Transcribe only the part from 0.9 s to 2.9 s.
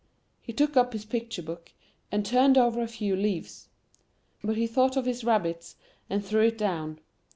his picture book, and turned over a